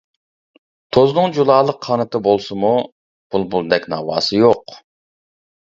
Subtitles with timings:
[0.97, 2.71] توزنىڭ جۇلالىق قانىتى بولسىمۇ،
[3.37, 4.79] بۇلبۇلدەك ناۋاسى يوق.